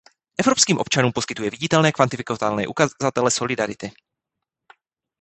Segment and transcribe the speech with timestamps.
[0.37, 3.91] Evropským občanům poskytuje viditelné, kvantifikovatelné ukazatele solidarity.